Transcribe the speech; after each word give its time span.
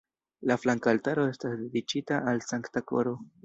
La 0.51 0.55
flanka 0.63 0.93
altaro 0.93 1.27
estas 1.33 1.55
dediĉita 1.61 2.21
al 2.33 2.45
Sankta 2.51 2.87
Koro. 2.93 3.19